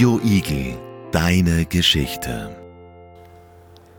[0.00, 0.78] Radio Igel,
[1.12, 2.56] deine Geschichte.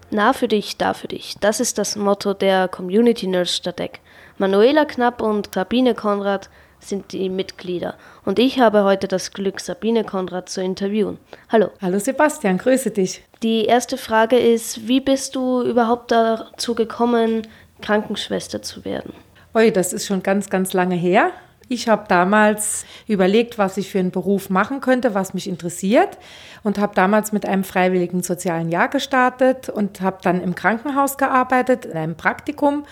[0.09, 1.35] Na für dich, da für dich.
[1.39, 3.99] Das ist das Motto der Community Nurse Stadeck.
[4.39, 6.49] Manuela Knapp und Sabine Konrad
[6.79, 7.97] sind die Mitglieder.
[8.25, 11.19] Und ich habe heute das Glück, Sabine Konrad zu interviewen.
[11.49, 11.69] Hallo.
[11.79, 13.23] Hallo Sebastian, grüße dich.
[13.43, 17.43] Die erste Frage ist, wie bist du überhaupt dazu gekommen,
[17.83, 19.13] Krankenschwester zu werden?
[19.53, 21.29] Oi, das ist schon ganz, ganz lange her.
[21.71, 26.17] Ich habe damals überlegt, was ich für einen Beruf machen könnte, was mich interessiert
[26.63, 31.85] und habe damals mit einem freiwilligen sozialen Jahr gestartet und habe dann im Krankenhaus gearbeitet,
[31.85, 32.83] in einem Praktikum.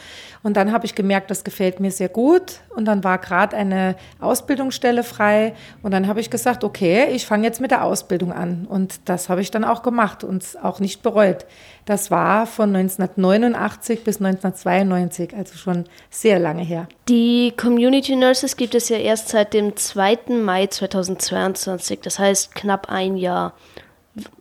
[0.41, 2.61] Und dann habe ich gemerkt, das gefällt mir sehr gut.
[2.70, 5.53] Und dann war gerade eine Ausbildungsstelle frei.
[5.84, 8.66] Und dann habe ich gesagt, okay, ich fange jetzt mit der Ausbildung an.
[8.70, 11.45] Und das habe ich dann auch gemacht und auch nicht bereut.
[11.85, 16.88] Das war von 1989 bis 1992, also schon sehr lange her.
[17.09, 20.19] Die Community Nurses gibt es ja erst seit dem 2.
[20.41, 23.53] Mai 2022, das heißt knapp ein Jahr.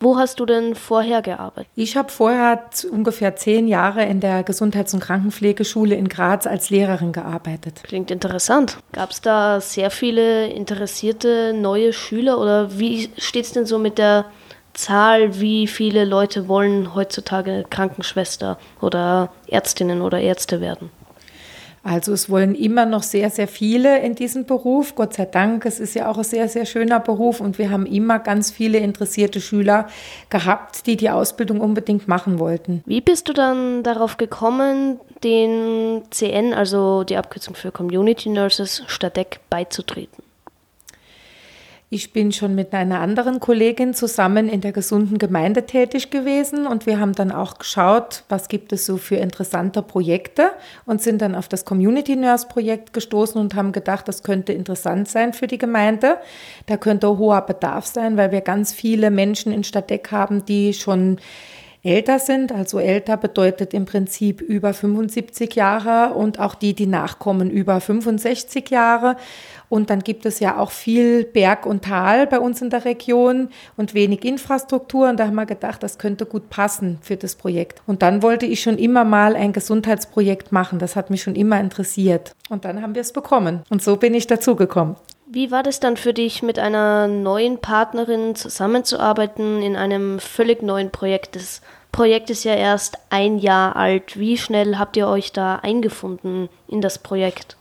[0.00, 1.70] Wo hast du denn vorher gearbeitet?
[1.74, 7.12] Ich habe vorher ungefähr zehn Jahre in der Gesundheits- und Krankenpflegeschule in Graz als Lehrerin
[7.12, 7.80] gearbeitet.
[7.84, 8.78] Klingt interessant.
[8.92, 13.98] Gab es da sehr viele interessierte neue Schüler oder wie steht es denn so mit
[13.98, 14.26] der
[14.74, 20.90] Zahl, wie viele Leute wollen heutzutage Krankenschwester oder Ärztinnen oder Ärzte werden?
[21.88, 24.94] Also es wollen immer noch sehr, sehr viele in diesem Beruf.
[24.94, 27.86] Gott sei Dank, es ist ja auch ein sehr, sehr schöner Beruf und wir haben
[27.86, 29.88] immer ganz viele interessierte Schüler
[30.28, 32.82] gehabt, die die Ausbildung unbedingt machen wollten.
[32.84, 39.40] Wie bist du dann darauf gekommen, den CN, also die Abkürzung für Community Nurses, Stadeck
[39.48, 40.27] beizutreten?
[41.90, 46.84] Ich bin schon mit einer anderen Kollegin zusammen in der gesunden Gemeinde tätig gewesen und
[46.84, 50.50] wir haben dann auch geschaut, was gibt es so für interessante Projekte
[50.84, 55.08] und sind dann auf das Community Nurse Projekt gestoßen und haben gedacht, das könnte interessant
[55.08, 56.18] sein für die Gemeinde.
[56.66, 61.16] Da könnte hoher Bedarf sein, weil wir ganz viele Menschen in Stadtdeck haben, die schon
[61.82, 62.52] älter sind.
[62.52, 68.70] Also älter bedeutet im Prinzip über 75 Jahre und auch die, die nachkommen, über 65
[68.70, 69.16] Jahre.
[69.68, 73.48] Und dann gibt es ja auch viel Berg und Tal bei uns in der Region
[73.76, 75.08] und wenig Infrastruktur.
[75.08, 77.82] Und da haben wir gedacht, das könnte gut passen für das Projekt.
[77.86, 80.78] Und dann wollte ich schon immer mal ein Gesundheitsprojekt machen.
[80.78, 82.32] Das hat mich schon immer interessiert.
[82.48, 83.62] Und dann haben wir es bekommen.
[83.68, 84.96] Und so bin ich dazugekommen.
[85.30, 90.90] Wie war das dann für dich, mit einer neuen Partnerin zusammenzuarbeiten in einem völlig neuen
[90.90, 91.36] Projekt?
[91.36, 91.60] Das
[91.92, 94.18] Projekt ist ja erst ein Jahr alt.
[94.18, 97.58] Wie schnell habt ihr euch da eingefunden in das Projekt?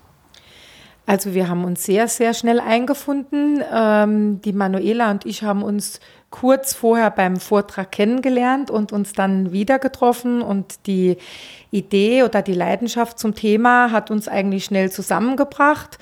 [1.05, 3.61] Also wir haben uns sehr, sehr schnell eingefunden.
[3.69, 9.51] Ähm, die Manuela und ich haben uns kurz vorher beim Vortrag kennengelernt und uns dann
[9.51, 11.17] wieder getroffen und die
[11.71, 15.97] Idee oder die Leidenschaft zum Thema hat uns eigentlich schnell zusammengebracht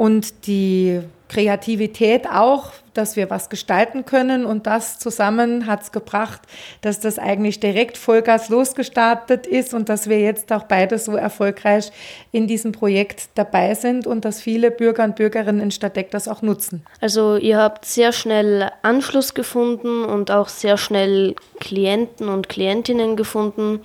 [0.00, 6.40] und die Kreativität auch, dass wir was gestalten können und das zusammen hat es gebracht,
[6.80, 11.92] dass das eigentlich direkt Vollgas losgestartet ist und dass wir jetzt auch beide so erfolgreich
[12.32, 16.40] in diesem Projekt dabei sind und dass viele Bürger und Bürgerinnen in Stadtdeck das auch
[16.40, 16.82] nutzen.
[17.02, 23.80] Also ihr habt sehr schnell Anschluss gefunden und auch sehr schnell Klienten und Klientinnen gefunden.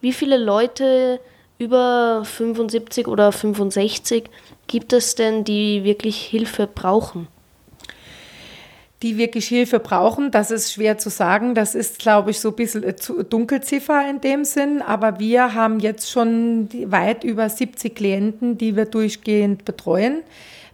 [0.00, 1.18] Wie viele Leute
[1.58, 4.30] über 75 oder 65
[4.70, 7.26] gibt es denn, die wirklich Hilfe brauchen?
[9.02, 11.54] Die wirklich Hilfe brauchen, das ist schwer zu sagen.
[11.56, 12.84] Das ist, glaube ich, so ein bisschen
[13.28, 14.80] Dunkelziffer in dem Sinn.
[14.80, 20.22] Aber wir haben jetzt schon weit über 70 Klienten, die wir durchgehend betreuen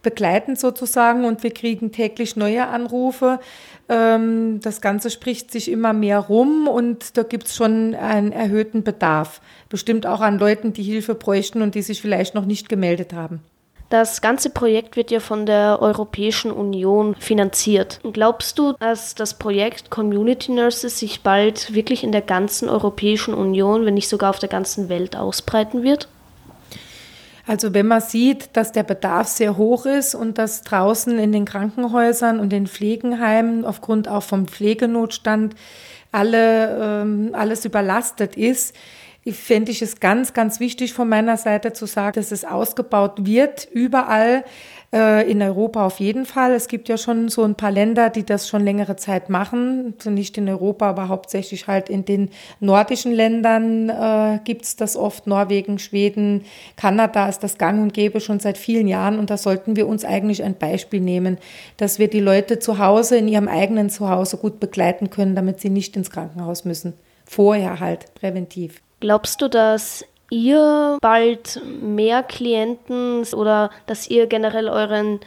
[0.03, 3.41] begleiten sozusagen und wir kriegen täglich neue Anrufe.
[3.89, 8.84] Ähm, das Ganze spricht sich immer mehr rum und da gibt es schon einen erhöhten
[8.84, 9.41] Bedarf.
[9.69, 13.41] Bestimmt auch an Leuten, die Hilfe bräuchten und die sich vielleicht noch nicht gemeldet haben.
[13.89, 18.01] Das ganze Projekt wird ja von der Europäischen Union finanziert.
[18.13, 23.87] Glaubst du, dass das Projekt Community Nurses sich bald wirklich in der ganzen Europäischen Union,
[23.87, 26.09] wenn nicht sogar auf der ganzen Welt ausbreiten wird?
[27.47, 31.45] Also wenn man sieht, dass der Bedarf sehr hoch ist und dass draußen in den
[31.45, 35.55] Krankenhäusern und den Pflegenheimen aufgrund auch vom Pflegenotstand
[36.10, 38.75] alle, ähm, alles überlastet ist,
[39.27, 43.27] ich fände ich es ganz, ganz wichtig von meiner Seite zu sagen, dass es ausgebaut
[43.27, 44.45] wird, überall
[44.93, 46.53] äh, in Europa auf jeden Fall.
[46.53, 49.95] Es gibt ja schon so ein paar Länder, die das schon längere Zeit machen.
[49.99, 52.31] Also nicht in Europa, aber hauptsächlich halt in den
[52.61, 55.27] nordischen Ländern äh, gibt es das oft.
[55.27, 56.45] Norwegen, Schweden,
[56.77, 59.19] Kanada ist das gang und gäbe schon seit vielen Jahren.
[59.19, 61.39] Und da sollten wir uns eigentlich ein Beispiel nehmen,
[61.79, 65.71] dass wir die Leute zu Hause, in ihrem eigenen Zuhause gut begleiten können, damit sie
[65.71, 66.93] nicht ins Krankenhaus müssen.
[67.25, 68.81] Vorher halt, präventiv.
[69.01, 75.21] Glaubst du, dass ihr bald mehr Klienten oder dass ihr generell euren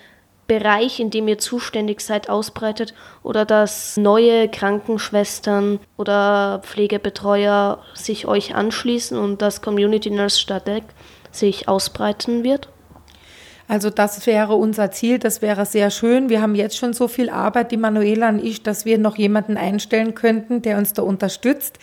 [0.47, 8.55] Bereich, in dem ihr zuständig seid, ausbreitet oder dass neue Krankenschwestern oder Pflegebetreuer sich euch
[8.55, 10.85] anschließen und das Community Nurse Stadek
[11.31, 12.67] sich ausbreiten wird?
[13.69, 16.29] Also das wäre unser Ziel, das wäre sehr schön.
[16.29, 19.57] Wir haben jetzt schon so viel Arbeit, die Manuela und ich, dass wir noch jemanden
[19.57, 21.77] einstellen könnten, der uns da unterstützt.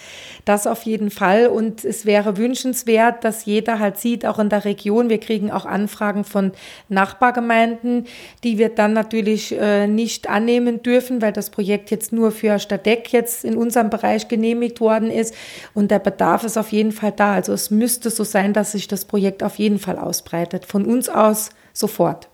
[0.45, 1.47] Das auf jeden Fall.
[1.47, 5.65] Und es wäre wünschenswert, dass jeder halt sieht, auch in der Region, wir kriegen auch
[5.65, 6.51] Anfragen von
[6.89, 8.07] Nachbargemeinden,
[8.43, 13.13] die wir dann natürlich äh, nicht annehmen dürfen, weil das Projekt jetzt nur für Stadeck
[13.13, 15.37] jetzt in unserem Bereich genehmigt worden ist.
[15.73, 17.35] Und der Bedarf ist auf jeden Fall da.
[17.35, 20.67] Also es müsste so sein, dass sich das Projekt auf jeden Fall ausbreitet.
[20.67, 22.29] Von uns aus sofort.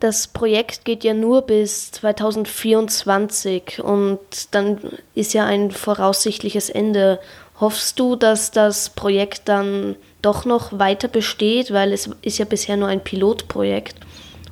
[0.00, 4.18] Das Projekt geht ja nur bis 2024 und
[4.50, 4.78] dann
[5.14, 7.20] ist ja ein voraussichtliches Ende.
[7.60, 12.76] Hoffst du, dass das Projekt dann doch noch weiter besteht, weil es ist ja bisher
[12.76, 13.96] nur ein Pilotprojekt?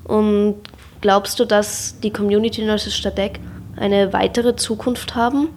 [0.05, 0.61] Und
[1.01, 3.41] glaubst du, dass die Community Nurses Stadeck
[3.77, 5.49] eine weitere Zukunft haben?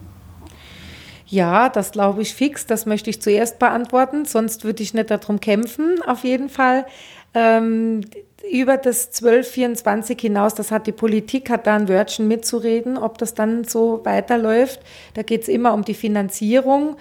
[1.28, 2.66] Ja, das glaube ich fix.
[2.66, 6.86] Das möchte ich zuerst beantworten, sonst würde ich nicht darum kämpfen, auf jeden Fall.
[7.36, 8.02] Ähm,
[8.50, 13.34] über das 1224 hinaus, das hat die Politik, hat da ein Wörtchen mitzureden, ob das
[13.34, 14.80] dann so weiterläuft.
[15.14, 16.96] Da geht es immer um die Finanzierung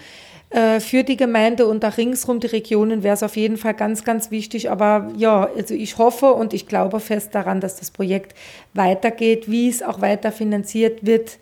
[0.51, 4.05] äh, für die Gemeinde und da ringsrum die Regionen wäre es auf jeden Fall ganz,
[4.05, 4.71] ganz wichtig.
[4.71, 8.35] Aber ja, also ich hoffe und ich glaube fest daran, dass das Projekt
[8.73, 11.39] weitergeht, wie es auch weiter finanziert wird.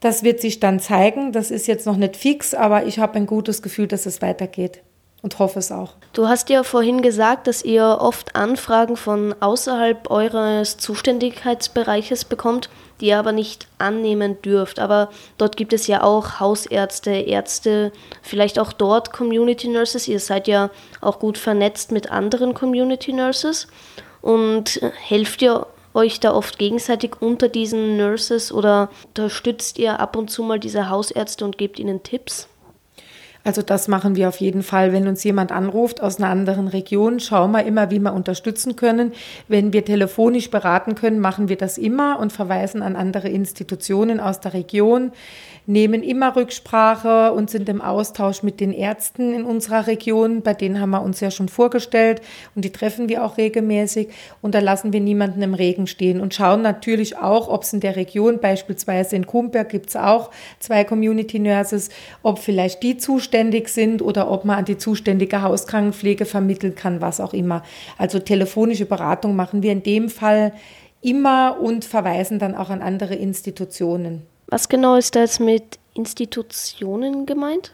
[0.00, 1.32] Das wird sich dann zeigen.
[1.32, 4.82] Das ist jetzt noch nicht fix, aber ich habe ein gutes Gefühl, dass es weitergeht
[5.22, 5.94] und hoffe es auch.
[6.12, 12.68] Du hast ja vorhin gesagt, dass ihr oft Anfragen von außerhalb eures Zuständigkeitsbereiches bekommt,
[13.00, 14.80] die ihr aber nicht annehmen dürft.
[14.80, 20.08] Aber dort gibt es ja auch Hausärzte, Ärzte, vielleicht auch dort Community Nurses.
[20.08, 20.70] Ihr seid ja
[21.00, 23.68] auch gut vernetzt mit anderen Community Nurses.
[24.20, 30.30] Und helft ihr euch da oft gegenseitig unter diesen Nurses oder unterstützt ihr ab und
[30.30, 32.48] zu mal diese Hausärzte und gebt ihnen Tipps?
[33.44, 34.92] Also das machen wir auf jeden Fall.
[34.92, 39.12] Wenn uns jemand anruft aus einer anderen Region, schauen wir immer, wie wir unterstützen können.
[39.48, 44.40] Wenn wir telefonisch beraten können, machen wir das immer und verweisen an andere Institutionen aus
[44.40, 45.12] der Region
[45.66, 50.42] nehmen immer Rücksprache und sind im Austausch mit den Ärzten in unserer Region.
[50.42, 52.20] Bei denen haben wir uns ja schon vorgestellt
[52.56, 54.08] und die treffen wir auch regelmäßig.
[54.40, 57.80] Und da lassen wir niemanden im Regen stehen und schauen natürlich auch, ob es in
[57.80, 61.90] der Region, beispielsweise in Kumberg, gibt es auch zwei Community Nurses,
[62.22, 63.31] ob vielleicht die zuständig
[63.66, 67.62] sind oder ob man an die zuständige Hauskrankenpflege vermitteln kann, was auch immer.
[67.98, 70.52] Also telefonische Beratung machen wir in dem Fall
[71.00, 74.22] immer und verweisen dann auch an andere Institutionen.
[74.46, 77.72] Was genau ist das mit Institutionen gemeint?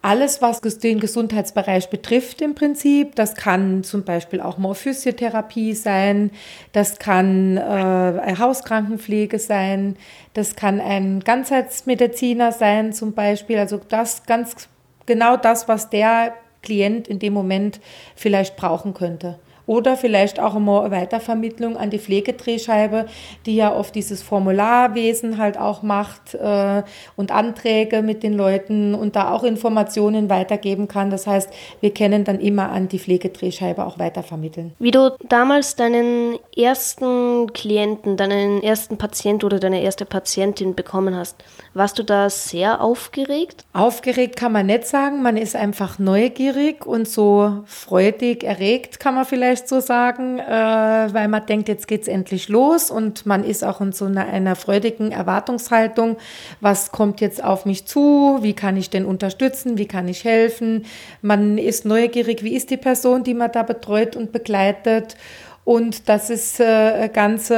[0.00, 6.30] Alles, was den Gesundheitsbereich betrifft im Prinzip, das kann zum Beispiel auch mal Physiotherapie sein,
[6.72, 9.96] das kann äh, Hauskrankenpflege sein,
[10.34, 13.58] das kann ein Ganzheitsmediziner sein zum Beispiel.
[13.58, 14.68] Also das ganz
[15.06, 17.80] genau das, was der Klient in dem Moment
[18.14, 19.38] vielleicht brauchen könnte.
[19.68, 23.04] Oder vielleicht auch immer Weitervermittlung an die Pflegedrehscheibe,
[23.44, 26.82] die ja oft dieses Formularwesen halt auch macht äh,
[27.16, 31.10] und Anträge mit den Leuten und da auch Informationen weitergeben kann.
[31.10, 31.50] Das heißt,
[31.82, 34.72] wir können dann immer an die Pflegedrehscheibe auch weitervermitteln.
[34.78, 41.36] Wie du damals deinen ersten Klienten, deinen ersten Patient oder deine erste Patientin bekommen hast,
[41.74, 43.66] warst du da sehr aufgeregt?
[43.74, 49.26] Aufgeregt kann man nicht sagen, man ist einfach neugierig und so freudig erregt, kann man
[49.26, 53.42] vielleicht vielleicht so sagen, äh, weil man denkt, jetzt geht es endlich los und man
[53.42, 56.16] ist auch in so einer, einer freudigen Erwartungshaltung.
[56.60, 58.38] Was kommt jetzt auf mich zu?
[58.42, 59.76] Wie kann ich denn unterstützen?
[59.76, 60.86] Wie kann ich helfen?
[61.22, 65.16] Man ist neugierig, wie ist die Person, die man da betreut und begleitet?
[65.64, 67.52] Und das ist äh, eine ganz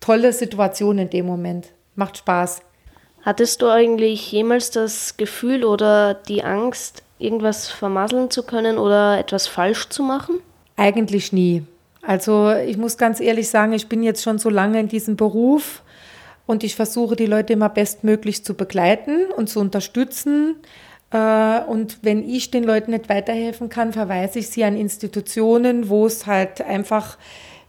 [0.00, 1.68] tolle Situation in dem Moment.
[1.94, 2.60] Macht Spaß.
[3.22, 9.46] Hattest du eigentlich jemals das Gefühl oder die Angst, irgendwas vermasseln zu können oder etwas
[9.46, 10.40] falsch zu machen?
[10.76, 11.62] Eigentlich nie.
[12.02, 15.82] Also ich muss ganz ehrlich sagen, ich bin jetzt schon so lange in diesem Beruf
[16.46, 20.56] und ich versuche die Leute immer bestmöglich zu begleiten und zu unterstützen.
[21.10, 26.06] Äh, und wenn ich den Leuten nicht weiterhelfen kann, verweise ich sie an Institutionen, wo
[26.06, 27.16] es halt einfach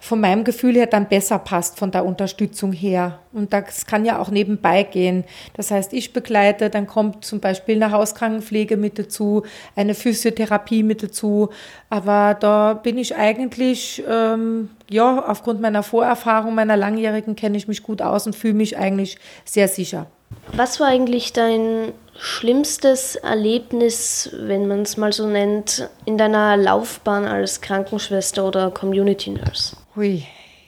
[0.06, 3.18] von meinem Gefühl her dann besser passt, von der Unterstützung her.
[3.34, 5.24] Und das kann ja auch nebenbei gehen.
[5.56, 9.42] Das heißt, ich begleite, dann kommt zum Beispiel eine Hauskrankenpflege mit dazu,
[9.76, 11.50] eine Physiotherapie mit dazu.
[11.90, 17.82] Aber da bin ich eigentlich, ähm, ja, aufgrund meiner Vorerfahrung, meiner langjährigen, kenne ich mich
[17.82, 20.06] gut aus und fühle mich eigentlich sehr sicher.
[20.54, 27.26] Was war eigentlich dein schlimmstes Erlebnis, wenn man es mal so nennt, in deiner Laufbahn
[27.26, 29.76] als Krankenschwester oder Community Nurse?
[29.96, 30.24] Hui,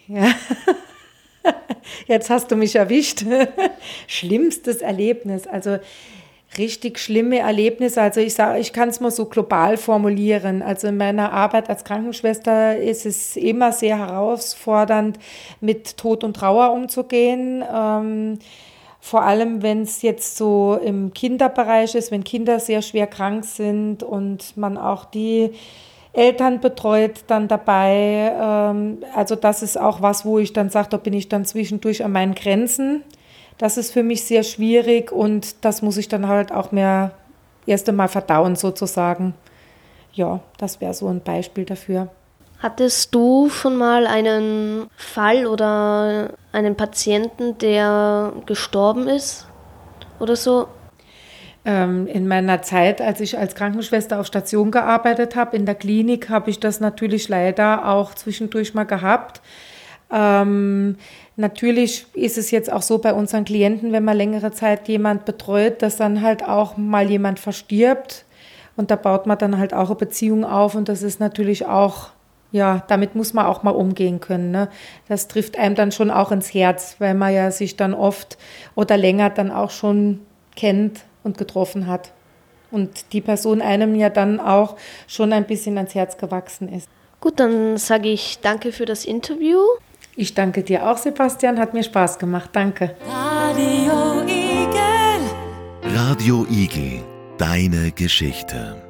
[0.07, 0.27] ja.
[2.07, 3.25] Jetzt hast du mich erwischt.
[4.07, 5.47] Schlimmstes Erlebnis.
[5.47, 5.79] Also
[6.57, 8.01] richtig schlimme Erlebnisse.
[8.01, 10.61] Also ich sage, ich kann es mal so global formulieren.
[10.61, 15.19] Also in meiner Arbeit als Krankenschwester ist es immer sehr herausfordernd,
[15.59, 17.65] mit Tod und Trauer umzugehen.
[17.69, 18.39] Ähm,
[19.01, 24.03] vor allem, wenn es jetzt so im Kinderbereich ist, wenn Kinder sehr schwer krank sind
[24.03, 25.51] und man auch die
[26.17, 28.33] Eltern betreut dann dabei.
[28.39, 32.03] Ähm, also das ist auch was, wo ich dann sage, da bin ich dann zwischendurch
[32.03, 33.03] an meinen Grenzen.
[33.59, 37.11] Das ist für mich sehr schwierig und das muss ich dann halt auch mehr
[37.65, 39.35] erst einmal verdauen sozusagen.
[40.13, 42.07] Ja, das wäre so ein Beispiel dafür.
[42.59, 49.47] Hattest du schon mal einen Fall oder einen Patienten, der gestorben ist
[50.19, 50.67] oder so?
[51.67, 56.29] Ähm, in meiner Zeit, als ich als Krankenschwester auf Station gearbeitet habe, in der Klinik,
[56.29, 59.41] habe ich das natürlich leider auch zwischendurch mal gehabt.
[60.09, 60.95] Ähm,
[61.35, 65.81] natürlich ist es jetzt auch so bei unseren Klienten, wenn man längere Zeit jemand betreut,
[65.81, 68.23] dass dann halt auch mal jemand verstirbt.
[68.77, 72.11] Und da baut man dann halt auch eine Beziehung auf und das ist natürlich auch,
[72.53, 74.51] ja, damit muss man auch mal umgehen können.
[74.51, 74.69] Ne?
[75.09, 78.37] Das trifft einem dann schon auch ins Herz, weil man ja sich dann oft
[78.73, 80.21] oder länger dann auch schon
[80.55, 82.11] kennt und getroffen hat.
[82.71, 84.75] Und die Person einem ja dann auch
[85.07, 86.89] schon ein bisschen ans Herz gewachsen ist.
[87.19, 89.59] Gut, dann sage ich danke für das Interview.
[90.15, 91.59] Ich danke dir auch, Sebastian.
[91.59, 92.49] Hat mir Spaß gemacht.
[92.53, 92.95] Danke.
[93.07, 95.95] Radio Igel.
[95.95, 97.03] Radio Igel.
[97.37, 98.86] Deine Geschichte.